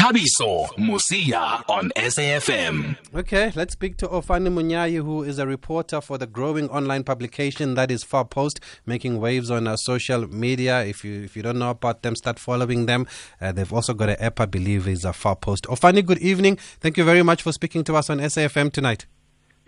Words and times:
Thabiso 0.00 0.66
Mosia 0.78 1.62
on 1.68 1.90
SAFM. 1.94 2.96
Okay, 3.14 3.52
let's 3.54 3.74
speak 3.74 3.98
to 3.98 4.08
Ofani 4.08 4.48
Munyayi, 4.48 4.96
who 5.04 5.22
is 5.22 5.38
a 5.38 5.46
reporter 5.46 6.00
for 6.00 6.16
the 6.16 6.26
growing 6.26 6.70
online 6.70 7.04
publication 7.04 7.74
that 7.74 7.90
is 7.90 8.02
Far 8.02 8.24
Post, 8.24 8.60
making 8.86 9.20
waves 9.20 9.50
on 9.50 9.66
uh, 9.66 9.76
social 9.76 10.26
media. 10.26 10.82
If 10.84 11.04
you 11.04 11.22
if 11.22 11.36
you 11.36 11.42
don't 11.42 11.58
know 11.58 11.68
about 11.68 12.00
them, 12.00 12.16
start 12.16 12.38
following 12.38 12.86
them. 12.86 13.06
Uh, 13.42 13.52
they've 13.52 13.70
also 13.70 13.92
got 13.92 14.08
an 14.08 14.16
app, 14.20 14.40
I 14.40 14.46
believe, 14.46 14.88
is 14.88 15.04
a 15.04 15.12
Far 15.12 15.36
Post. 15.36 15.64
Ofani, 15.64 16.02
good 16.02 16.20
evening. 16.20 16.56
Thank 16.56 16.96
you 16.96 17.04
very 17.04 17.22
much 17.22 17.42
for 17.42 17.52
speaking 17.52 17.84
to 17.84 17.94
us 17.96 18.08
on 18.08 18.20
SAFM 18.20 18.72
tonight. 18.72 19.04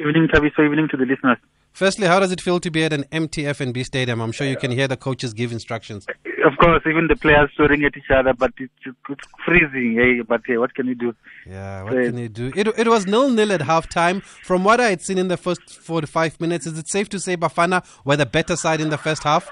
Evening, 0.01 0.29
Thabiso. 0.29 0.65
Evening 0.65 0.89
to 0.89 0.97
the 0.97 1.05
listeners. 1.05 1.37
Firstly, 1.73 2.07
how 2.07 2.21
does 2.21 2.33
it 2.33 2.41
feel 2.41 2.59
to 2.61 2.71
be 2.71 2.85
at 2.85 2.95
an 2.95 3.05
empty 3.13 3.43
FNB 3.43 3.85
stadium? 3.85 4.23
I'm 4.23 4.33
sure 4.33 4.47
you 4.47 4.57
can 4.57 4.71
hear 4.71 4.89
the 4.89 4.97
coaches 4.97 5.35
give 5.35 5.53
instructions. 5.53 6.07
Of 6.45 6.59
course, 6.59 6.83
even 6.87 7.07
the 7.09 7.17
players 7.17 7.51
swearing 7.55 7.85
at 7.85 7.97
each 7.97 8.11
other, 8.11 8.33
but 8.33 8.53
it's, 8.59 8.73
it's 9.09 9.21
freezing. 9.45 9.97
Hey, 9.97 10.23
but 10.23 10.41
hey, 10.47 10.59
what 10.59 10.75
can 10.75 10.87
you 10.87 10.95
do? 10.95 11.15
Yeah, 11.47 11.83
what 11.83 11.93
can 11.93 12.19
you 12.19 12.29
do? 12.29 12.53
It, 12.57 12.67
it 12.77 12.89
was 12.89 13.07
nil 13.07 13.31
nil 13.31 13.53
at 13.53 13.61
halftime. 13.61 14.23
From 14.23 14.65
what 14.65 14.81
I 14.81 14.91
had 14.91 15.03
seen 15.03 15.19
in 15.19 15.29
the 15.29 15.37
first 15.37 15.63
45 15.69 16.41
minutes, 16.41 16.67
is 16.67 16.79
it 16.79 16.89
safe 16.89 17.09
to 17.11 17.21
say 17.21 17.37
Bafana 17.37 17.85
were 18.05 18.17
the 18.17 18.27
better 18.27 18.57
side 18.57 18.81
in 18.81 18.91
the 18.91 18.99
first 18.99 19.23
half? 19.23 19.51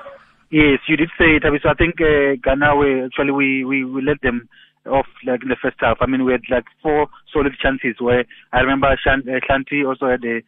Yes, 0.51 0.81
you 0.89 0.97
did 0.97 1.11
say 1.17 1.37
it. 1.37 1.45
So 1.63 1.69
I 1.69 1.75
think 1.75 2.01
uh, 2.01 2.35
Ghana, 2.43 2.75
we, 2.77 3.05
actually, 3.05 3.31
we, 3.31 3.65
we, 3.65 3.85
we 3.85 4.03
let 4.03 4.21
them 4.23 4.49
off 4.85 5.07
like 5.25 5.43
in 5.43 5.49
the 5.49 5.57
first 5.61 5.77
half. 5.79 5.99
I 6.01 6.07
mean, 6.07 6.25
we 6.25 6.33
had 6.33 6.43
like 6.51 6.65
four 6.83 7.07
solid 7.33 7.53
chances 7.63 8.01
where 8.01 8.25
I 8.53 8.61
remember 8.61 8.89
Shanti 9.07 9.87
also 9.87 10.09
had 10.09 10.25
a 10.25 10.39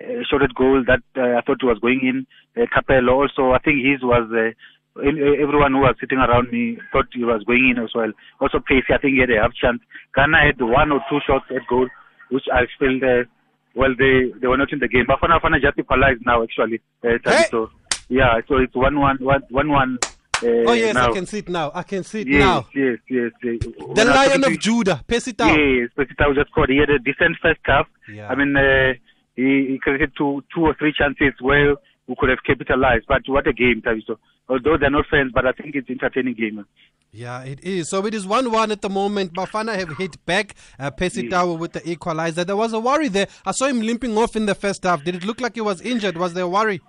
uh, 0.00 0.22
shorted 0.30 0.54
goal 0.54 0.82
that 0.86 1.02
uh, 1.14 1.36
I 1.36 1.42
thought 1.42 1.62
was 1.62 1.78
going 1.78 2.00
in. 2.02 2.26
Uh, 2.56 2.66
Capello 2.74 3.12
also, 3.12 3.52
I 3.52 3.58
think 3.58 3.84
his 3.84 4.02
was. 4.02 4.30
Uh, 4.32 4.52
everyone 4.98 5.72
who 5.72 5.80
was 5.80 5.96
sitting 6.00 6.18
around 6.18 6.50
me 6.50 6.78
thought 6.92 7.06
he 7.12 7.24
was 7.24 7.42
going 7.44 7.74
in 7.76 7.82
as 7.82 7.90
well. 7.94 8.12
Also, 8.40 8.58
Pacey, 8.58 8.92
I 8.92 8.98
think 8.98 9.14
he 9.14 9.20
had 9.20 9.30
a 9.30 9.40
half 9.40 9.54
chance. 9.54 9.80
Ghana 10.14 10.38
had 10.38 10.60
one 10.60 10.92
or 10.92 11.00
two 11.08 11.20
shots 11.26 11.46
at 11.50 11.66
goal, 11.68 11.88
which 12.30 12.44
I 12.52 12.66
felt, 12.78 13.02
uh, 13.02 13.24
well, 13.74 13.94
they 13.96 14.32
they 14.40 14.48
were 14.48 14.56
not 14.56 14.72
in 14.72 14.80
the 14.80 14.88
game. 14.88 15.04
But 15.06 15.20
Bafana 15.20 15.40
Bafana 15.40 15.60
just 15.62 15.78
equalized 15.78 16.26
now, 16.26 16.42
actually. 16.42 16.80
Uh, 17.04 17.18
hey! 17.24 17.46
So, 17.50 17.70
yeah, 18.08 18.40
so 18.48 18.56
it's 18.56 18.74
1 18.74 18.98
1 18.98 19.18
1 19.20 19.42
1. 19.50 19.68
one 19.68 19.98
uh, 20.42 20.46
oh, 20.66 20.72
yes, 20.72 20.94
now. 20.94 21.10
I 21.10 21.12
can 21.12 21.26
see 21.26 21.38
it 21.38 21.48
now. 21.48 21.70
I 21.74 21.82
can 21.82 22.02
see 22.02 22.22
it 22.22 22.28
yes, 22.28 22.40
now. 22.40 22.66
Yes, 22.74 22.98
yes, 23.10 23.30
yes. 23.42 23.58
The 23.60 23.84
When 23.86 24.06
Lion 24.08 24.44
of 24.44 24.52
to- 24.52 24.56
Judah, 24.56 25.04
Percy 25.06 25.34
Tau. 25.34 25.54
Yes, 25.54 25.90
Percy 25.94 26.14
Tau 26.18 26.32
just 26.34 26.48
scored. 26.50 26.70
He 26.70 26.78
had 26.78 26.88
a 26.88 26.98
decent 26.98 27.36
first 27.42 27.60
half. 27.64 27.86
Yeah. 28.10 28.26
I 28.26 28.34
mean, 28.34 28.56
uh, 28.56 28.94
he, 29.36 29.66
he 29.68 29.78
created 29.78 30.12
two, 30.16 30.42
two 30.54 30.62
or 30.62 30.74
three 30.78 30.94
chances 30.96 31.34
where 31.40 31.76
we 32.06 32.14
could 32.18 32.30
have 32.30 32.42
capitalized. 32.46 33.04
But 33.06 33.22
what 33.26 33.46
a 33.46 33.52
game, 33.52 33.82
Thabiso. 33.84 34.16
Although 34.50 34.76
they're 34.78 34.90
not 34.90 35.06
friends, 35.06 35.30
but 35.32 35.46
I 35.46 35.52
think 35.52 35.76
it's 35.76 35.88
entertaining 35.88 36.34
game. 36.34 36.66
Yeah, 37.12 37.42
it 37.42 37.60
is. 37.62 37.88
So 37.88 38.04
it 38.06 38.14
is 38.14 38.26
1 38.26 38.50
1 38.50 38.72
at 38.72 38.82
the 38.82 38.88
moment. 38.88 39.32
Bafana 39.32 39.76
have 39.76 39.96
hit 39.96 40.24
back. 40.26 40.54
Uh, 40.78 40.90
Percy 40.90 41.28
Tau 41.28 41.54
with 41.54 41.72
the 41.72 41.88
equalizer. 41.88 42.44
There 42.44 42.56
was 42.56 42.72
a 42.72 42.80
worry 42.80 43.08
there. 43.08 43.28
I 43.46 43.52
saw 43.52 43.66
him 43.66 43.80
limping 43.80 44.16
off 44.18 44.34
in 44.34 44.46
the 44.46 44.54
first 44.54 44.82
half. 44.82 45.04
Did 45.04 45.14
it 45.14 45.24
look 45.24 45.40
like 45.40 45.54
he 45.54 45.60
was 45.60 45.80
injured? 45.80 46.16
Was 46.16 46.34
there 46.34 46.44
a 46.44 46.48
worry? 46.48 46.80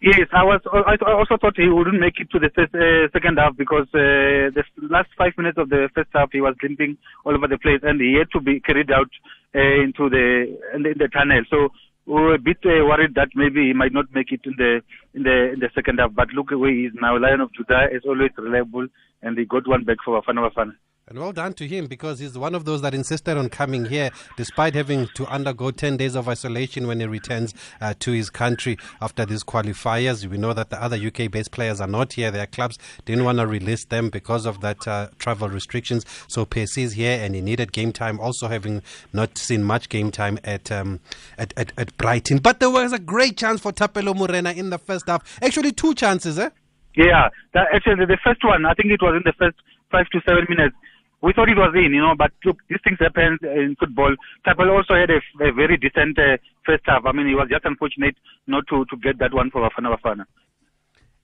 Yes, 0.00 0.28
I 0.32 0.44
was. 0.44 0.60
I 0.72 0.94
also 1.10 1.36
thought 1.40 1.56
he 1.56 1.68
wouldn't 1.68 1.98
make 1.98 2.20
it 2.20 2.30
to 2.30 2.38
the 2.38 2.50
first, 2.54 2.72
uh, 2.72 3.10
second 3.12 3.36
half 3.38 3.56
because 3.56 3.88
uh, 3.94 4.54
the 4.54 4.62
last 4.88 5.08
five 5.18 5.32
minutes 5.36 5.58
of 5.58 5.70
the 5.70 5.88
first 5.92 6.10
half 6.14 6.30
he 6.30 6.40
was 6.40 6.54
limping 6.62 6.96
all 7.24 7.34
over 7.34 7.48
the 7.48 7.58
place 7.58 7.80
and 7.82 8.00
he 8.00 8.14
had 8.16 8.30
to 8.30 8.40
be 8.40 8.60
carried 8.60 8.92
out 8.92 9.10
uh, 9.56 9.58
into 9.58 10.08
the 10.08 10.56
in 10.72 10.84
the, 10.84 10.90
in 10.90 10.98
the 10.98 11.08
tunnel. 11.08 11.42
So 11.50 11.70
were 12.08 12.34
a 12.34 12.38
bit 12.38 12.58
uh, 12.64 12.84
worried 12.88 13.14
that 13.14 13.28
maybe 13.34 13.68
he 13.68 13.72
might 13.72 13.92
not 13.92 14.06
make 14.14 14.32
it 14.32 14.40
in 14.44 14.54
the 14.56 14.80
in 15.14 15.22
the 15.22 15.52
in 15.52 15.60
the 15.60 15.70
second 15.74 15.98
half. 15.98 16.14
But 16.14 16.28
look 16.32 16.50
where 16.50 16.72
he 16.72 16.86
is 16.86 16.92
now. 17.00 17.18
Lion 17.18 17.40
of 17.40 17.52
Judah 17.52 17.88
is 17.92 18.02
always 18.06 18.30
reliable 18.36 18.86
and 19.22 19.36
he 19.36 19.44
got 19.44 19.68
one 19.68 19.84
back 19.84 19.98
for 20.04 20.20
Bafana 20.20 20.48
Bafana. 20.48 20.72
And 21.08 21.18
well 21.18 21.32
done 21.32 21.54
to 21.54 21.66
him 21.66 21.86
because 21.86 22.18
he's 22.18 22.36
one 22.36 22.54
of 22.54 22.66
those 22.66 22.82
that 22.82 22.92
insisted 22.92 23.38
on 23.38 23.48
coming 23.48 23.86
here 23.86 24.10
despite 24.36 24.74
having 24.74 25.08
to 25.14 25.26
undergo 25.26 25.70
10 25.70 25.96
days 25.96 26.14
of 26.14 26.28
isolation 26.28 26.86
when 26.86 27.00
he 27.00 27.06
returns 27.06 27.54
uh, 27.80 27.94
to 28.00 28.12
his 28.12 28.28
country 28.28 28.76
after 29.00 29.24
these 29.24 29.42
qualifiers. 29.42 30.26
We 30.26 30.36
know 30.36 30.52
that 30.52 30.68
the 30.68 30.82
other 30.82 30.98
UK 30.98 31.30
based 31.30 31.50
players 31.50 31.80
are 31.80 31.86
not 31.86 32.12
here. 32.12 32.30
Their 32.30 32.46
clubs 32.46 32.78
didn't 33.06 33.24
want 33.24 33.38
to 33.38 33.46
release 33.46 33.86
them 33.86 34.10
because 34.10 34.44
of 34.44 34.60
that 34.60 34.86
uh, 34.86 35.08
travel 35.18 35.48
restrictions. 35.48 36.04
So 36.26 36.44
Percy 36.44 36.82
is 36.82 36.92
here 36.92 37.18
and 37.18 37.34
he 37.34 37.40
needed 37.40 37.72
game 37.72 37.92
time, 37.92 38.20
also 38.20 38.48
having 38.48 38.82
not 39.14 39.38
seen 39.38 39.64
much 39.64 39.88
game 39.88 40.10
time 40.10 40.38
at, 40.44 40.70
um, 40.70 41.00
at, 41.38 41.54
at, 41.56 41.72
at 41.78 41.96
Brighton. 41.96 42.38
But 42.38 42.60
there 42.60 42.70
was 42.70 42.92
a 42.92 42.98
great 42.98 43.38
chance 43.38 43.62
for 43.62 43.72
Thapelo 43.72 44.14
Morena 44.14 44.52
in 44.52 44.68
the 44.68 44.78
first 44.78 45.06
half. 45.06 45.38
Actually, 45.42 45.72
two 45.72 45.94
chances, 45.94 46.38
eh? 46.38 46.50
Yeah, 46.94 47.28
that, 47.54 47.68
actually 47.72 48.04
the 48.04 48.18
first 48.22 48.44
one, 48.44 48.66
I 48.66 48.74
think 48.74 48.90
it 48.90 49.00
was 49.00 49.14
in 49.16 49.22
the 49.24 49.32
first 49.38 49.56
five 49.90 50.06
to 50.10 50.20
seven 50.26 50.44
minutes. 50.48 50.76
We 51.20 51.32
thought 51.32 51.48
it 51.48 51.56
was 51.56 51.74
in, 51.74 51.92
you 51.92 52.00
know, 52.00 52.14
but 52.16 52.30
look, 52.44 52.58
these 52.68 52.78
things 52.84 52.98
happen 53.00 53.38
in 53.42 53.76
football. 53.78 54.14
Tapel 54.46 54.70
also 54.70 54.94
had 54.94 55.10
a, 55.10 55.18
a 55.44 55.52
very 55.52 55.76
decent 55.76 56.16
uh, 56.18 56.36
first 56.64 56.84
half. 56.86 57.02
I 57.06 57.12
mean, 57.12 57.26
he 57.26 57.34
was 57.34 57.48
just 57.50 57.64
unfortunate 57.64 58.14
not 58.46 58.64
to, 58.68 58.84
to 58.84 58.96
get 58.96 59.18
that 59.18 59.34
one 59.34 59.50
for 59.50 59.68
Bafana 59.68 59.96
Bafana. 59.96 60.24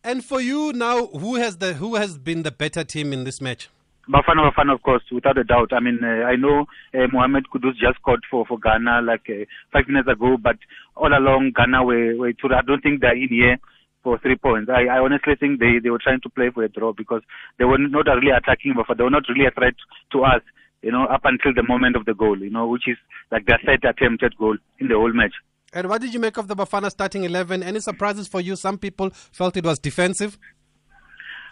And 0.03 0.25
for 0.25 0.41
you 0.41 0.73
now, 0.73 1.07
who 1.07 1.37
has 1.37 1.59
the 1.59 1.75
who 1.75 1.95
has 1.95 2.19
been 2.19 2.43
the 2.43 2.51
better 2.51 2.83
team 2.83 3.13
in 3.13 3.25
this 3.25 3.41
match? 3.41 3.71
Bafana 4.09 4.51
Bafana, 4.51 4.75
of 4.75 4.83
course, 4.83 5.03
without 5.13 5.39
a 5.39 5.45
doubt. 5.45 5.73
I 5.73 5.81
mean, 5.81 6.01
uh, 6.03 6.27
I 6.27 6.37
know 6.37 6.67
uh, 6.93 7.07
Mohamed 7.13 7.47
Kudus 7.55 7.73
just 7.81 7.97
scored 8.01 8.21
for, 8.31 8.45
for 8.45 8.59
Ghana 8.59 9.01
like 9.03 9.31
uh, 9.31 9.45
five 9.73 9.89
minutes 9.89 10.09
ago, 10.09 10.37
but 10.43 10.57
all 10.97 11.17
along 11.17 11.53
Ghana 11.57 11.85
were, 11.85 12.17
were 12.17 12.33
to, 12.33 12.49
I 12.55 12.61
don't 12.67 12.83
think 12.83 13.01
they're 13.01 13.17
in 13.17 13.29
here 13.29 13.59
for 14.05 14.19
three 14.19 14.37
points. 14.37 14.71
I, 14.71 14.85
I 14.85 14.99
honestly 15.01 15.35
think 15.35 15.59
they, 15.59 15.81
they 15.83 15.91
were 15.91 15.99
trying 15.99 16.21
to 16.21 16.29
play 16.29 16.51
for 16.55 16.63
a 16.63 16.69
draw 16.69 16.93
because 16.93 17.23
they 17.59 17.65
were 17.65 17.79
not 17.79 18.07
really 18.07 18.31
attacking 18.31 18.75
Bafana. 18.75 18.99
They 18.99 19.05
were 19.05 19.11
not 19.11 19.25
really 19.29 19.47
a 19.47 19.51
threat 19.51 19.75
to 20.13 20.23
us, 20.23 20.43
you 20.83 20.93
know, 20.93 21.07
up 21.07 21.23
until 21.25 21.53
the 21.55 21.65
moment 21.67 21.97
of 21.97 22.05
the 22.05 22.15
goal, 22.15 22.39
you 22.39 22.51
know, 22.51 22.69
which 22.69 22.87
is 22.87 22.99
like 23.33 23.47
their 23.47 23.59
third 23.67 23.85
attempted 23.85 24.37
goal 24.37 24.57
in 24.79 24.89
the 24.89 24.95
whole 24.95 25.13
match. 25.13 25.33
And 25.73 25.89
what 25.89 26.01
did 26.01 26.15
you 26.15 26.21
make 26.21 26.37
of 26.37 26.47
the 26.47 26.55
Bafana 26.55 26.91
starting 26.91 27.25
11? 27.25 27.63
Any 27.65 27.81
surprises 27.81 28.29
for 28.29 28.41
you? 28.41 28.55
Some 28.55 28.79
people 28.79 29.11
felt 29.11 29.57
it 29.57 29.65
was 29.65 29.81
defensive. 29.81 30.39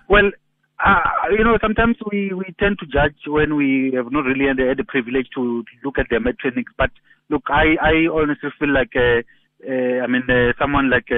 Well, 0.09 0.31
uh, 0.85 1.01
you 1.37 1.43
know, 1.43 1.59
sometimes 1.61 1.97
we, 2.11 2.33
we 2.33 2.55
tend 2.61 2.79
to 2.81 2.87
judge 2.87 3.17
when 3.27 3.57
we 3.57 3.93
have 3.95 4.12
not 4.12 4.25
really 4.25 4.47
had 4.47 4.59
the, 4.59 4.85
privilege 4.85 5.29
to 5.35 5.65
look 5.85 5.99
at 5.99 6.12
at 6.12 6.39
trainings. 6.39 6.71
But 6.77 6.91
look, 7.31 7.43
I, 7.49 7.77
I 7.81 7.93
honestly 8.12 8.51
feel 8.59 8.73
like, 8.73 8.93
uh, 8.95 9.23
uh, 9.69 10.03
I 10.03 10.07
mean, 10.07 10.23
uh, 10.29 10.53
someone 10.59 10.91
like, 10.91 11.11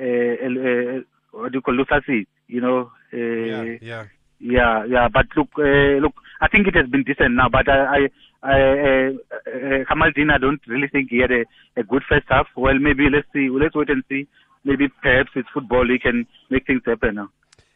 uh, 0.00 1.02
what 1.32 1.52
do 1.52 1.58
you 1.58 1.62
call 1.62 1.74
Lusasi, 1.74 2.26
you 2.48 2.60
know? 2.60 2.90
Uh, 3.12 3.16
yeah. 3.16 4.04
yeah, 4.38 4.84
yeah. 4.86 5.08
But 5.12 5.26
look, 5.36 5.48
uh, 5.58 6.00
look, 6.00 6.14
I 6.40 6.48
think 6.48 6.66
it 6.66 6.74
has 6.74 6.88
been 6.88 7.02
decent 7.04 7.34
now. 7.34 7.48
But 7.48 7.68
I, 7.68 7.78
I, 7.78 8.08
I 8.42 8.52
uh, 8.52 9.10
uh, 9.46 9.84
Kamaldeen, 9.88 10.32
I 10.32 10.38
don't 10.38 10.60
really 10.66 10.88
think 10.88 11.10
he 11.10 11.20
had 11.20 11.30
a, 11.30 11.44
a 11.76 11.82
good 11.82 12.02
first 12.08 12.26
half. 12.28 12.46
Well, 12.56 12.78
maybe 12.78 13.08
let's 13.10 13.28
see. 13.32 13.48
Let's 13.50 13.74
wait 13.74 13.90
and 13.90 14.02
see. 14.08 14.26
Maybe 14.64 14.88
perhaps 15.02 15.30
it's 15.34 15.48
football. 15.52 15.86
He 15.88 15.98
can 15.98 16.26
make 16.50 16.66
things 16.66 16.82
happen 16.86 17.16
now. 17.16 17.30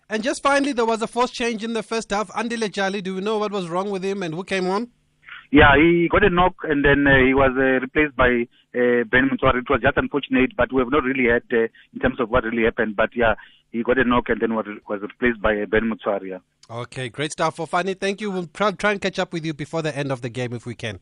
And 0.09 0.23
just 0.23 0.43
finally, 0.43 0.73
there 0.73 0.85
was 0.85 1.01
a 1.03 1.07
forced 1.07 1.35
change 1.35 1.65
in 1.65 1.73
the 1.73 1.83
first 1.83 2.11
half. 2.11 2.29
Andile 2.29 2.71
Jali, 2.71 3.03
do 3.03 3.15
you 3.15 3.21
know 3.21 3.39
what 3.39 3.53
was 3.53 3.69
wrong 3.69 3.91
with 3.91 4.05
him 4.05 4.23
and 4.23 4.35
who 4.35 4.45
came 4.45 4.67
on? 4.69 4.89
Yeah, 5.55 5.77
he 5.77 6.09
got 6.11 6.25
a 6.25 6.31
knock 6.31 6.57
and 6.65 6.85
then 6.85 7.07
uh, 7.07 7.15
he 7.25 7.33
was 7.33 7.53
uh, 7.57 7.79
replaced 7.79 8.17
by 8.17 8.49
uh, 8.75 9.07
Ben 9.07 9.31
Motshwari. 9.31 9.59
It 9.59 9.71
was 9.71 9.81
just 9.81 9.97
unfortunate, 9.97 10.57
but 10.57 10.73
we 10.73 10.81
have 10.81 10.91
not 10.91 11.05
really 11.05 11.31
had 11.31 11.45
uh, 11.53 11.69
in 11.93 12.01
terms 12.03 12.19
of 12.19 12.29
what 12.29 12.43
really 12.43 12.65
happened. 12.65 12.97
But 12.97 13.11
yeah, 13.15 13.35
he 13.71 13.85
got 13.85 13.97
a 13.97 14.03
knock 14.03 14.29
and 14.31 14.41
then 14.41 14.57
was, 14.57 14.67
was 14.89 15.01
replaced 15.03 15.41
by 15.41 15.53
uh, 15.63 15.67
Ben 15.67 15.83
Motshwari. 15.83 16.31
Yeah. 16.31 16.39
Okay, 16.69 17.09
great 17.09 17.31
stuff. 17.31 17.55
For 17.55 17.69
Fani, 17.69 17.95
thank 17.95 18.21
you. 18.21 18.33
We'll 18.33 18.49
try, 18.49 18.73
try 18.73 18.91
and 18.91 19.01
catch 19.01 19.21
up 19.21 19.33
with 19.33 19.47
you 19.47 19.55
before 19.55 19.81
the 19.81 19.97
end 19.97 20.11
of 20.11 20.23
the 20.23 20.29
game 20.29 20.55
if 20.55 20.67
we 20.67 20.75
can. 20.75 20.99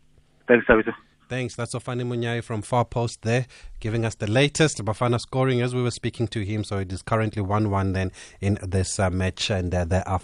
Thanks, 0.46 0.66
Savisa. 0.66 0.92
Thanks. 1.30 1.56
That's 1.56 1.74
Ofani 1.74 2.02
Munyai 2.02 2.44
from 2.44 2.60
Far 2.60 2.84
Post 2.84 3.22
there, 3.22 3.46
giving 3.80 4.04
us 4.04 4.16
the 4.16 4.30
latest. 4.30 4.84
Bafana 4.84 5.18
scoring 5.18 5.62
as 5.62 5.74
we 5.74 5.80
were 5.80 5.90
speaking 5.90 6.28
to 6.28 6.44
him. 6.44 6.62
So 6.62 6.76
it 6.76 6.92
is 6.92 7.00
currently 7.00 7.40
1 7.40 7.70
1 7.70 7.92
then 7.94 8.12
in 8.42 8.58
this 8.60 8.98
uh, 8.98 9.08
match. 9.08 9.48
And 9.48 9.74
uh, 9.74 9.86
there 9.86 10.06
are 10.06 10.20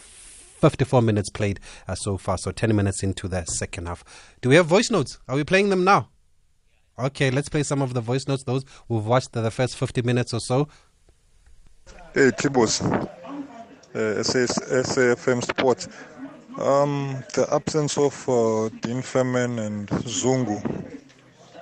54 0.58 1.02
minutes 1.02 1.30
played 1.30 1.60
uh, 1.86 1.94
so 1.94 2.16
far. 2.16 2.38
So 2.38 2.50
10 2.50 2.74
minutes 2.74 3.02
into 3.02 3.28
the 3.28 3.44
second 3.44 3.86
half. 3.86 4.04
Do 4.40 4.48
we 4.48 4.56
have 4.56 4.66
voice 4.66 4.90
notes? 4.90 5.18
Are 5.28 5.36
we 5.36 5.44
playing 5.44 5.70
them 5.70 5.84
now? 5.84 6.08
Okay, 6.98 7.30
let's 7.30 7.48
play 7.48 7.62
some 7.62 7.80
of 7.80 7.94
the 7.94 8.00
voice 8.00 8.26
notes. 8.26 8.42
Those 8.42 8.64
who've 8.88 9.06
watched 9.06 9.32
the, 9.32 9.40
the 9.40 9.50
first 9.50 9.76
50 9.76 10.02
minutes 10.02 10.34
or 10.34 10.40
so. 10.40 10.68
Hey, 12.12 12.30
Tibos, 12.30 12.82
uh, 12.82 13.08
SAFM 13.94 15.42
Sports. 15.44 15.88
Um, 16.58 17.22
the 17.34 17.46
absence 17.52 17.96
of 17.96 18.28
uh, 18.28 18.68
Dean 18.80 18.96
and 18.96 19.88
Zungu 19.88 20.87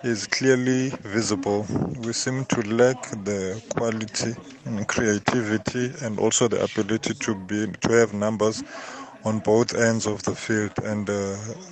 is 0.07 0.27
clearly 0.27 0.91
visible. 1.03 1.67
We 2.05 2.13
seem 2.13 2.45
to 2.47 2.61
lack 2.63 3.01
the 3.25 3.61
quality 3.75 4.35
and 4.65 4.87
creativity 4.87 5.93
and 6.03 6.19
also 6.19 6.49
the 6.49 6.63
ability 6.63 7.15
to 7.15 7.35
be 7.35 7.67
to 7.83 7.89
have 7.93 8.15
numbers 8.15 8.63
on 9.25 9.41
both 9.41 9.75
ends 9.75 10.07
of 10.07 10.23
the 10.23 10.35
field. 10.35 10.73
And 10.85 11.09
uh, 11.11 11.15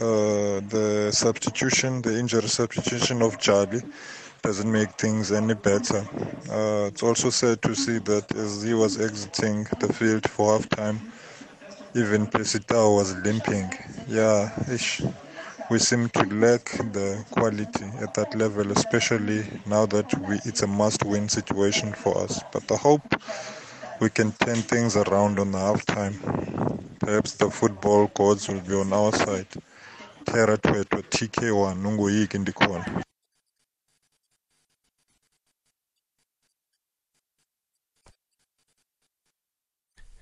uh, 0.00 0.60
the 0.74 1.10
substitution, 1.12 2.02
the 2.02 2.18
injury 2.18 2.48
substitution 2.48 3.22
of 3.22 3.38
Jali, 3.38 3.80
doesn't 4.42 4.70
make 4.70 4.90
things 4.92 5.32
any 5.32 5.54
better. 5.54 6.00
Uh, 6.50 6.88
it's 6.90 7.02
also 7.02 7.30
sad 7.30 7.62
to 7.62 7.74
see 7.74 7.98
that 8.00 8.34
as 8.34 8.62
he 8.62 8.74
was 8.74 9.00
exiting 9.00 9.66
the 9.80 9.92
field 9.92 10.28
for 10.28 10.52
half 10.52 10.68
time, 10.68 11.00
even 11.94 12.26
Percy 12.26 12.58
Tau 12.60 12.94
was 12.94 13.16
limping. 13.18 13.72
Yeah, 14.08 14.50
ish. 14.70 15.02
We 15.70 15.78
seem 15.78 16.08
to 16.10 16.22
lack 16.34 16.64
the 16.92 17.24
quality 17.30 17.84
at 18.00 18.14
that 18.14 18.34
level, 18.36 18.70
especially 18.72 19.44
now 19.66 19.86
that 19.86 20.12
we, 20.28 20.36
it's 20.44 20.62
a 20.62 20.66
must-win 20.66 21.28
situation 21.28 21.92
for 21.92 22.16
us. 22.18 22.42
But 22.52 22.70
I 22.72 22.76
hope 22.76 23.02
we 24.00 24.10
can 24.10 24.32
turn 24.32 24.56
things 24.56 24.96
around 24.96 25.38
on 25.40 25.52
the 25.52 25.58
halftime. 25.58 26.16
Perhaps 27.00 27.34
the 27.34 27.50
football 27.50 28.08
gods 28.14 28.48
will 28.48 28.60
be 28.62 28.74
on 28.74 28.92
our 28.92 29.12
side. 29.12 29.48
Terra 30.26 30.58
Twetwe 30.58 31.02
TK1 31.02 31.76
Nungoyiki 31.82 32.38
ndikhona. 32.38 33.04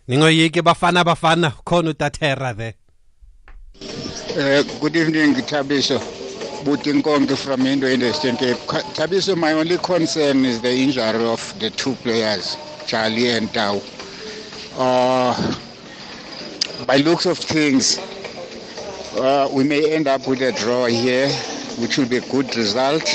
ningoyiki 0.09 0.63
bafana 0.63 1.05
bafana 1.05 1.51
khona 1.51 1.91
utatera 1.91 2.55
there 2.55 2.75
Uh, 4.35 4.63
good 4.81 4.97
evening, 4.97 5.35
Thabiso. 5.35 5.99
Butinkonke 6.65 7.37
from 7.37 7.67
Indo 7.67 7.87
in 7.87 8.01
Eastern 8.03 8.35
Cape. 8.35 8.57
Thabiso, 8.97 9.37
my 9.37 9.53
only 9.53 9.77
concern 9.77 10.47
is 10.47 10.59
the 10.63 10.73
injury 10.73 11.23
of 11.27 11.59
the 11.61 11.69
two 11.69 11.95
players, 11.97 12.57
Jali 12.87 13.29
and 13.29 13.53
Tau. 13.53 13.83
Uh, 14.79 15.55
by 16.87 16.97
looks 16.97 17.27
of 17.27 17.37
things, 17.37 17.99
uh, 19.19 19.51
we 19.53 19.65
may 19.65 19.93
end 19.93 20.09
up 20.09 20.27
with 20.27 20.41
a 20.41 20.53
draw 20.53 20.87
here, 20.87 21.29
which 21.79 21.99
will 21.99 22.09
be 22.09 22.17
a 22.17 22.27
good 22.33 22.57
result. 22.57 23.07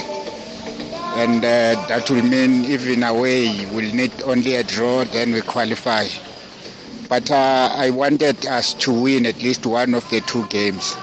And 1.17 1.43
uh, 1.43 1.83
that 1.87 2.07
will 2.11 2.21
mean 2.21 2.63
even 2.65 3.01
away, 3.01 3.65
we'll 3.73 3.91
need 3.91 4.11
only 4.21 4.53
a 4.53 4.63
draw, 4.63 5.03
then 5.05 5.33
we 5.33 5.41
qualify. 5.41 6.05
But 7.09 7.31
uh, 7.31 7.71
I 7.73 7.89
wanted 7.89 8.45
us 8.45 8.75
to 8.75 8.93
win 8.93 9.25
at 9.25 9.41
least 9.41 9.65
one 9.65 9.95
of 9.95 10.07
the 10.11 10.21
two 10.21 10.45
games. 10.49 10.95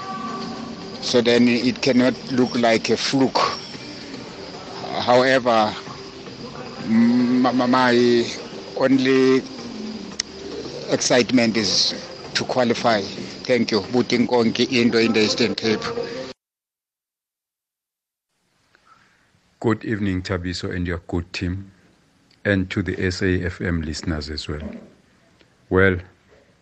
So 1.05 1.21
then 1.21 1.47
it 1.47 1.81
cannot 1.83 2.15
look 2.31 2.55
like 2.55 2.89
a 2.89 2.97
fluke. 2.97 3.37
However, 5.05 5.71
my 6.87 8.25
only 8.77 9.43
excitement 10.89 11.57
is 11.57 11.93
to 12.33 12.43
qualify. 12.43 13.01
Thank 13.01 13.69
you. 13.69 13.81
Butinkonki 13.81 14.71
Indo 14.73 14.97
in 14.97 15.13
the 15.13 15.21
Eastern 15.21 15.53
Cape. 15.53 15.83
Good 19.59 19.85
evening, 19.85 20.23
Thabiso, 20.23 20.75
and 20.75 20.87
your 20.87 21.01
good 21.07 21.31
team, 21.31 21.71
and 22.43 22.69
to 22.71 22.81
the 22.81 22.95
SAFM 22.95 23.85
listeners 23.85 24.31
as 24.31 24.47
well. 24.49 24.61
Well, 25.69 25.97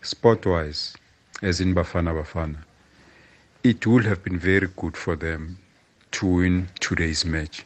sport 0.02 0.44
wise, 0.44 0.94
as 1.42 1.62
in 1.62 1.74
Bafana 1.74 2.12
Bafana, 2.12 2.58
it 3.64 3.86
would 3.86 4.04
have 4.04 4.22
been 4.22 4.38
very 4.38 4.68
good 4.76 4.94
for 4.94 5.16
them 5.16 5.58
to 6.10 6.26
win 6.26 6.68
today's 6.80 7.24
match. 7.24 7.64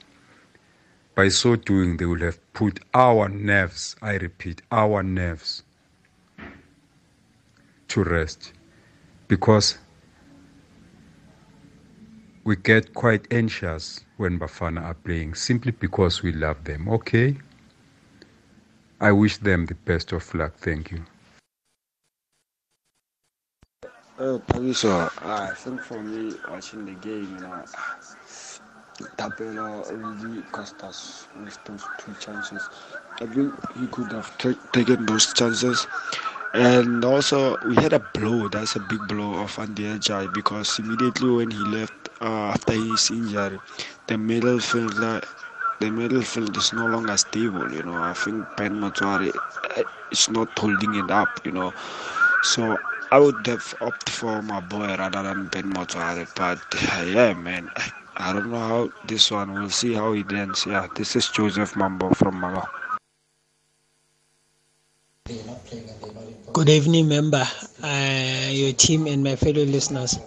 By 1.16 1.28
so 1.28 1.56
doing, 1.56 1.96
they 1.96 2.06
would 2.06 2.20
have 2.20 2.38
put 2.52 2.78
our 2.94 3.28
nerves, 3.28 3.96
I 4.00 4.14
repeat, 4.14 4.62
our 4.70 5.02
nerves 5.02 5.64
to 7.88 8.04
rest 8.04 8.52
because 9.26 9.76
we 12.44 12.54
get 12.54 12.94
quite 12.94 13.26
anxious 13.32 14.04
when 14.18 14.38
Bafana 14.38 14.82
are 14.82 14.94
playing 14.94 15.34
simply 15.34 15.72
because 15.72 16.22
we 16.22 16.30
love 16.30 16.62
them. 16.62 16.88
Okay? 16.88 17.36
I 19.00 19.10
wish 19.10 19.38
them 19.38 19.66
the 19.66 19.74
best 19.74 20.12
of 20.12 20.32
luck. 20.32 20.54
Thank 20.58 20.92
you. 20.92 21.04
Uh, 24.18 24.38
Thabiso, 24.46 25.08
I 25.22 25.54
think 25.54 25.80
for 25.82 26.02
me, 26.02 26.34
watching 26.48 26.84
the 26.84 26.94
game, 26.94 27.34
you 27.36 27.40
know, 27.40 27.64
Tapela 29.16 29.84
really 29.90 30.42
cost 30.52 30.82
us 30.84 31.26
with 31.44 31.58
those 31.64 31.84
two 31.98 32.14
chances. 32.18 32.68
I 33.20 33.26
think 33.26 33.52
he 33.76 33.86
could 33.88 34.12
have 34.12 34.36
ta- 34.38 34.58
taken 34.72 35.06
those 35.06 35.32
chances. 35.32 35.86
And 36.54 37.04
also, 37.04 37.56
we 37.66 37.74
had 37.76 37.92
a 37.92 38.00
blow. 38.14 38.48
That's 38.48 38.76
a 38.76 38.80
big 38.80 39.06
blow 39.08 39.34
of 39.42 39.58
Andy 39.58 39.98
because 40.34 40.78
immediately 40.78 41.30
when 41.30 41.50
he 41.50 41.58
left 41.58 41.94
uh, 42.20 42.52
after 42.54 42.72
his 42.72 43.10
injury, 43.10 43.58
the 44.06 44.18
middle 44.18 44.58
field, 44.60 44.94
uh, 44.98 45.20
the 45.80 45.90
middle 45.90 46.22
field 46.22 46.56
is 46.56 46.72
no 46.72 46.86
longer 46.86 47.16
stable. 47.16 47.70
You 47.72 47.82
know, 47.84 47.98
I 48.02 48.14
think 48.14 48.46
Ben 48.56 48.80
Motshwari 48.80 49.34
uh, 49.36 49.82
is 50.10 50.28
not 50.30 50.58
holding 50.58 50.94
it 50.94 51.10
up. 51.10 51.28
You 51.44 51.52
know, 51.52 51.72
so 52.42 52.78
I 53.10 53.18
would 53.18 53.46
have 53.46 53.74
opted 53.80 54.12
for 54.12 54.42
my 54.42 54.60
boy 54.60 54.94
rather 54.98 55.22
than 55.22 55.46
Ben 55.48 55.72
Motshwari. 55.72 56.28
But 56.36 56.60
uh, 56.74 57.04
yeah, 57.04 57.32
man, 57.32 57.70
I, 58.16 58.34
don't 58.34 58.50
know 58.50 58.58
how 58.58 58.92
this 59.06 59.30
one. 59.30 59.54
We'll 59.54 59.70
see 59.70 59.94
how 59.94 60.12
it 60.12 60.30
ends. 60.30 60.66
Yeah, 60.66 60.88
this 60.94 61.16
is 61.16 61.26
Joseph 61.28 61.74
Mambo 61.74 62.10
from 62.10 62.38
Mama. 62.38 62.68
Good 66.52 66.68
evening, 66.68 67.08
member, 67.08 67.46
uh, 67.82 68.48
your 68.50 68.72
team, 68.74 69.06
and 69.06 69.24
my 69.24 69.36
fellow 69.36 69.64
listeners. 69.64 70.18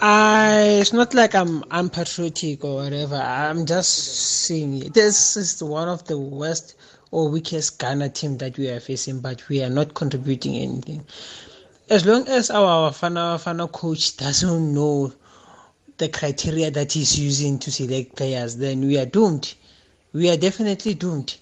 I, 0.00 0.78
it's 0.80 0.92
not 0.92 1.12
like 1.12 1.34
I'm 1.34 1.64
unpatriotic 1.72 2.64
or 2.64 2.84
whatever. 2.84 3.16
I'm 3.16 3.66
just 3.66 4.44
saying 4.46 4.90
this 4.92 5.36
is 5.36 5.60
one 5.62 5.88
of 5.88 6.04
the 6.04 6.18
worst 6.18 6.76
or 7.10 7.28
weakest 7.28 7.80
Ghana 7.80 8.10
team 8.10 8.38
that 8.38 8.58
we 8.58 8.68
are 8.68 8.80
facing, 8.80 9.18
but 9.20 9.48
we 9.48 9.62
are 9.62 9.70
not 9.70 9.94
contributing 9.94 10.56
anything. 10.56 11.04
As 11.90 12.06
long 12.06 12.26
as 12.28 12.50
our 12.50 12.90
Fana 12.92 13.38
Fana 13.38 13.70
coach 13.70 14.16
doesn't 14.16 14.72
know 14.72 15.12
the 15.98 16.08
criteria 16.08 16.70
that 16.70 16.92
he's 16.92 17.18
using 17.18 17.58
to 17.58 17.70
select 17.70 18.16
players, 18.16 18.56
then 18.56 18.86
we 18.86 18.98
are 18.98 19.04
doomed. 19.06 19.52
We 20.12 20.30
are 20.30 20.36
definitely 20.36 20.94
doomed. 20.94 21.36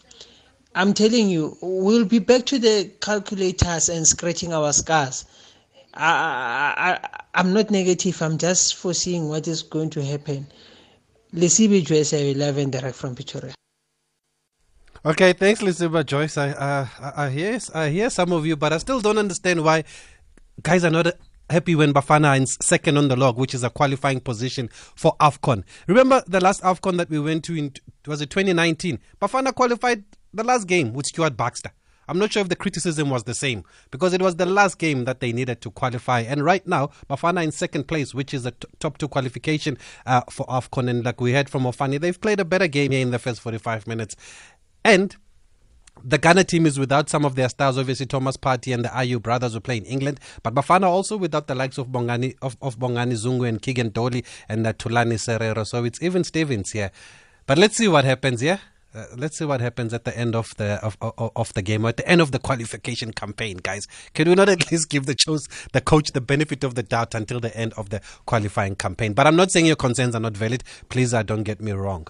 I'm 0.75 0.94
telling 0.94 1.29
you, 1.29 1.56
we'll 1.61 2.06
be 2.06 2.19
back 2.19 2.47
to 2.47 2.59
the 2.59 2.91
calculators 3.00 3.89
and 3.89 4.06
scratching 4.06 4.53
our 4.53 4.73
scars. 4.73 5.27
I, 5.94 6.75
I, 6.77 7.09
I'm 7.35 7.53
not 7.53 7.71
negative. 7.71 8.21
I'm 8.21 8.39
just 8.39 8.77
foreseeing 8.77 9.29
what 9.29 9.47
is 9.47 9.62
going 9.62 9.91
to 9.91 10.05
happen. 10.05 10.47
Lesibi 11.35 11.85
Joyce 11.85 12.15
11 12.15 12.71
direct 12.71 12.97
from 12.97 13.15
Pretoria. 13.15 13.55
Okay, 15.05 15.33
thanks, 15.33 15.61
Lisiba 15.61 16.06
Joyce. 16.06 16.39
I, 16.39 16.50
uh, 16.50 16.87
I, 17.00 17.27
I 17.27 17.31
hear, 17.31 17.59
I 17.75 17.89
hear 17.89 18.09
some 18.09 18.33
of 18.33 18.47
you, 18.47 18.56
but 18.56 18.73
I 18.73 18.79
still 18.79 19.00
don't 19.00 19.19
understand 19.19 19.62
why 19.62 19.85
guys 20.62 20.85
are 20.85 20.91
not 20.91 21.06
happy 21.50 21.75
when 21.75 21.93
Bafana 21.93 22.41
is 22.41 22.56
second 22.61 22.97
on 22.97 23.09
the 23.09 23.17
log, 23.17 23.37
which 23.37 23.55
is 23.55 23.62
a 23.62 23.70
qualifying 23.70 24.20
position 24.20 24.69
for 24.73 25.17
AFCON. 25.20 25.64
Remember 25.86 26.22
the 26.27 26.41
last 26.41 26.63
AFCON 26.63 26.96
that 26.96 27.10
we 27.10 27.19
went 27.20 27.44
to 27.44 27.56
in, 27.56 27.72
was 28.06 28.20
it 28.20 28.31
2019? 28.31 28.98
Bafana 29.20 29.55
qualified 29.55 30.05
the 30.32 30.44
last 30.44 30.67
game 30.67 30.93
with 30.93 31.06
Stuart 31.06 31.36
Baxter. 31.36 31.70
I'm 32.08 32.19
not 32.19 32.32
sure 32.32 32.43
if 32.43 32.48
the 32.48 32.56
criticism 32.56 33.10
was 33.10 33.25
the 33.25 33.34
same 33.34 33.65
because 33.91 34.13
it 34.13 34.20
was 34.20 34.36
the 34.36 34.46
last 34.46 34.79
game 34.79 35.05
that 35.05 35.20
they 35.20 35.32
needed 35.32 35.60
to 35.63 35.70
qualify. 35.70 36.20
And 36.20 36.44
right 36.44 36.67
now, 36.67 36.89
Bafana 37.08 37.44
in 37.44 37.53
second 37.53 37.84
place, 37.84 38.13
which 38.13 38.34
is 38.34 38.44
a 38.44 38.51
t- 38.51 38.69
top 38.81 38.98
two 38.98 39.08
qualification 39.08 39.79
uh, 40.05 40.22
for 40.29 40.44
AFCON. 40.46 40.91
And 40.91 41.05
like 41.05 41.20
we 41.20 41.32
heard 41.32 41.48
from 41.48 41.63
Ofani, 41.63 42.01
they've 42.01 42.20
played 42.20 42.41
a 42.41 42.44
better 42.44 42.67
game 42.67 42.91
here 42.91 43.03
in 43.03 43.13
the 43.13 43.19
first 43.19 43.41
45 43.41 43.86
minutes. 43.86 44.17
And 44.84 45.17
the 46.05 46.19
Ghana 46.19 46.44
team 46.44 46.67
is 46.67 46.79
without 46.79 47.08
some 47.08 47.25
of 47.25 47.34
their 47.34 47.49
stars, 47.49 47.79
obviously 47.79 48.06
Thomas 48.06 48.37
Partey 48.37 48.75
and 48.75 48.84
the 48.84 48.89
Ayew 48.89 49.22
brothers 49.22 49.55
who 49.55 49.61
play 49.61 49.77
in 49.77 49.84
England, 49.84 50.20
but 50.43 50.55
Bafana 50.55 50.84
also 50.84 51.17
without 51.17 51.46
the 51.46 51.55
likes 51.55 51.79
of 51.79 51.89
Bongani 51.89 52.37
of, 52.43 52.56
of 52.61 52.79
Bongani 52.79 53.13
Zungu 53.13 53.49
and 53.49 53.63
Keagan 53.63 53.93
Dolly 53.93 54.25
and 54.49 54.67
uh, 54.67 54.72
Thulani 54.72 55.15
Serero. 55.15 55.67
So 55.67 55.84
it's 55.84 56.03
even 56.03 56.25
Stevens 56.25 56.72
here. 56.72 56.91
But 57.46 57.58
let's 57.58 57.77
see 57.77 57.89
what 57.89 58.05
happens, 58.05 58.43
yeah? 58.43 58.58
Uh, 58.94 59.06
let's 59.17 59.39
see 59.39 59.44
what 59.46 59.61
happens 59.61 59.94
at 59.94 60.05
the 60.05 60.17
end 60.19 60.37
of 60.37 60.55
the 60.56 60.79
of, 60.84 60.99
of, 61.01 61.32
of 61.34 61.55
the 61.55 61.63
game 61.63 61.87
or 61.87 61.89
at 61.89 61.96
the 61.96 62.06
end 62.06 62.20
of 62.20 62.31
the 62.31 62.39
qualification 62.49 63.13
campaign, 63.13 63.56
guys. 63.56 63.87
Can 64.13 64.29
we 64.29 64.34
not 64.34 64.49
at 64.49 64.70
least 64.72 64.91
give 64.91 65.06
the 65.06 65.15
choice, 65.15 65.49
the 65.72 65.81
coach 65.81 66.13
the 66.13 66.20
benefit 66.20 66.65
of 66.65 66.75
the 66.75 66.82
doubt 66.82 67.15
until 67.15 67.41
the 67.41 67.56
end 67.56 67.72
of 67.75 67.91
the 67.91 68.01
qualifying 68.27 68.75
campaign? 68.75 69.13
But 69.13 69.27
I'm 69.27 69.37
not 69.37 69.51
saying 69.51 69.67
your 69.67 69.77
concerns 69.77 70.15
are 70.15 70.20
not 70.20 70.37
valid. 70.37 70.65
Please, 70.89 71.15
uh, 71.15 71.22
don't 71.22 71.44
get 71.44 71.61
me 71.61 71.72
wrong. 71.72 72.08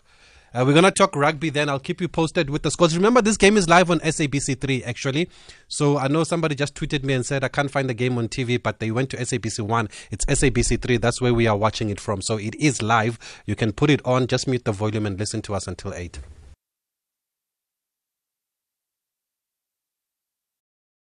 Uh, 0.55 0.65
we're 0.67 0.73
going 0.73 0.85
to 0.85 0.91
talk 0.91 1.17
rugby 1.17 1.49
then. 1.49 1.69
I'll 1.69 1.79
keep 1.79 2.01
you 2.01 2.09
posted 2.09 2.51
with 2.51 2.63
the 2.63 2.71
scores. 2.71 2.95
Remember, 2.95 3.23
this 3.23 3.39
game 3.39 3.57
is 3.57 3.69
live 3.69 3.91
on 3.91 4.01
SABC3, 4.01 4.87
actually. 4.87 5.31
So 5.67 5.97
I 5.97 6.09
know 6.09 6.25
somebody 6.25 6.55
just 6.55 6.75
tweeted 6.75 7.05
me 7.05 7.15
and 7.15 7.25
said, 7.25 7.43
I 7.43 7.49
can't 7.49 7.71
find 7.71 7.89
the 7.89 7.95
game 7.95 8.19
on 8.19 8.29
TV, 8.29 8.63
but 8.63 8.79
they 8.79 8.91
went 8.91 9.09
to 9.11 9.17
SABC1. 9.17 9.91
It's 10.11 10.25
SABC3. 10.27 11.01
That's 11.01 11.21
where 11.23 11.33
we 11.33 11.47
are 11.47 11.57
watching 11.57 11.89
it 11.89 11.99
from. 11.99 12.21
So 12.21 12.37
it 12.37 12.55
is 12.57 12.83
live. 12.83 13.19
You 13.47 13.57
can 13.57 13.73
put 13.73 13.89
it 13.89 14.05
on, 14.05 14.27
just 14.27 14.47
mute 14.47 14.65
the 14.65 14.73
volume 14.73 15.07
and 15.07 15.19
listen 15.19 15.41
to 15.43 15.55
us 15.55 15.67
until 15.67 15.95
8. 15.95 16.19